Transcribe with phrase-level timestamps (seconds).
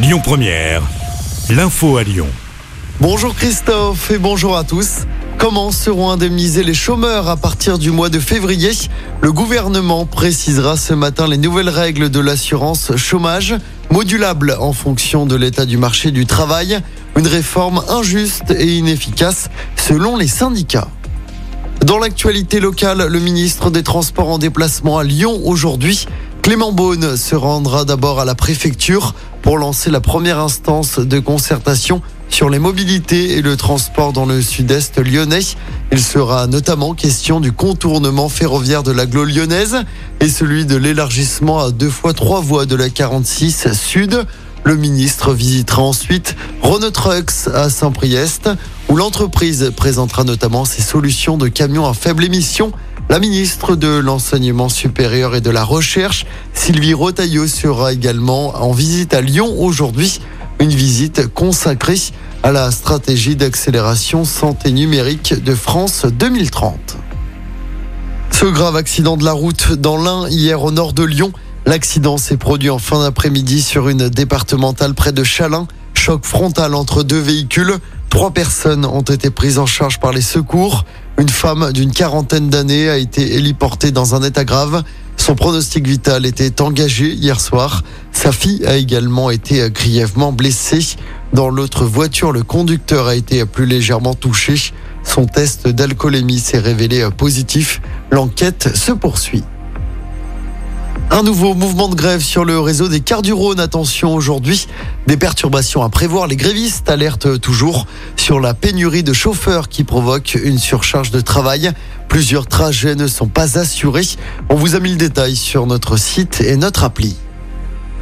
[0.00, 0.82] Lyon Première,
[1.50, 2.28] l'info à Lyon.
[3.00, 5.06] Bonjour Christophe et bonjour à tous.
[5.38, 8.70] Comment seront indemnisés les chômeurs à partir du mois de février?
[9.20, 13.56] Le gouvernement précisera ce matin les nouvelles règles de l'assurance chômage,
[13.90, 16.78] modulable en fonction de l'état du marché du travail.
[17.16, 20.86] Une réforme injuste et inefficace selon les syndicats.
[21.84, 26.06] Dans l'actualité locale, le ministre des Transports en déplacement à Lyon aujourd'hui.
[26.42, 32.02] Clément Beaune se rendra d'abord à la préfecture pour lancer la première instance de concertation
[32.28, 35.40] sur les mobilités et le transport dans le sud-est lyonnais.
[35.92, 39.76] Il sera notamment question du contournement ferroviaire de l'agglo lyonnaise
[40.20, 44.26] et celui de l'élargissement à deux fois trois voies de la 46 sud.
[44.64, 48.50] Le ministre visitera ensuite Renault Trucks à Saint-Priest,
[48.88, 52.72] où l'entreprise présentera notamment ses solutions de camions à faible émission.
[53.10, 59.14] La ministre de l'Enseignement supérieur et de la Recherche, Sylvie Rotaillot, sera également en visite
[59.14, 60.20] à Lyon aujourd'hui.
[60.60, 61.98] Une visite consacrée
[62.42, 66.98] à la stratégie d'accélération santé numérique de France 2030.
[68.30, 71.32] Ce grave accident de la route dans l'Ain hier au nord de Lyon.
[71.64, 75.66] L'accident s'est produit en fin d'après-midi sur une départementale près de Chalin.
[75.94, 77.72] Choc frontal entre deux véhicules.
[78.10, 80.84] Trois personnes ont été prises en charge par les secours.
[81.18, 84.84] Une femme d'une quarantaine d'années a été héliportée dans un état grave.
[85.16, 87.82] Son pronostic vital était engagé hier soir.
[88.12, 90.96] Sa fille a également été grièvement blessée.
[91.32, 94.72] Dans l'autre voiture, le conducteur a été plus légèrement touché.
[95.02, 97.80] Son test d'alcoolémie s'est révélé positif.
[98.12, 99.42] L'enquête se poursuit.
[101.18, 103.58] Un nouveau mouvement de grève sur le réseau des cars du Rhône.
[103.58, 104.68] Attention aujourd'hui,
[105.08, 106.28] des perturbations à prévoir.
[106.28, 111.72] Les grévistes alertent toujours sur la pénurie de chauffeurs qui provoque une surcharge de travail.
[112.06, 114.06] Plusieurs trajets ne sont pas assurés.
[114.48, 117.16] On vous a mis le détail sur notre site et notre appli.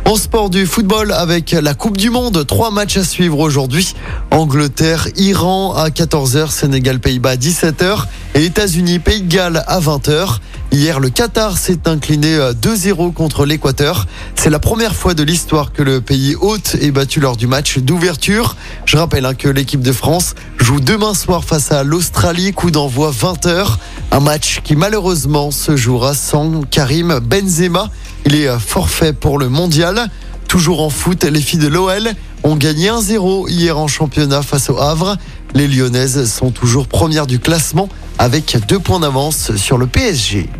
[0.06, 3.96] En sport du football avec la Coupe du Monde, trois matchs à suivre aujourd'hui.
[4.30, 8.04] Angleterre, Iran à 14h, Sénégal, Pays-Bas à 17h
[8.36, 10.38] et États-Unis, Pays de Galles à 20h.
[10.70, 14.06] Hier, le Qatar s'est incliné 2-0 contre l'Équateur.
[14.36, 17.78] C'est la première fois de l'histoire que le pays hôte est battu lors du match
[17.78, 18.54] d'ouverture.
[18.84, 23.10] Je rappelle hein, que l'équipe de France joue demain soir face à l'Australie, coup d'envoi
[23.10, 23.66] 20h.
[24.12, 27.90] Un match qui malheureusement se jouera sans Karim Benzema.
[28.26, 30.08] Il est forfait pour le mondial.
[30.48, 32.10] Toujours en foot, les filles de l'OL
[32.42, 35.16] ont gagné 1-0 hier en championnat face au Havre.
[35.54, 37.88] Les Lyonnaises sont toujours premières du classement
[38.18, 40.50] avec deux points d'avance sur le PSG.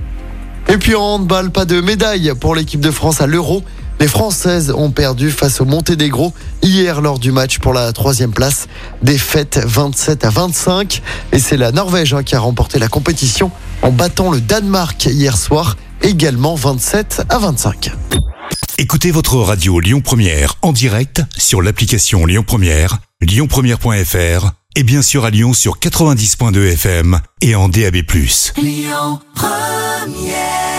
[0.69, 3.65] Et puis en handball, pas de médaille pour l'équipe de France à l'Euro.
[3.98, 8.69] Les Françaises ont perdu face au Monténégro hier lors du match pour la troisième place.
[9.03, 11.03] Défaite 27 à 25.
[11.33, 13.50] Et c'est la Norvège hein, qui a remporté la compétition
[13.83, 17.93] en battant le Danemark hier soir également 27 à 25.
[18.79, 25.25] Écoutez votre radio Lyon Première en direct sur l'application Lyon Première, lyonpremière.fr et bien sûr
[25.25, 27.97] à Lyon sur 90.2 FM et en DAB+.
[28.59, 30.75] Lyon Première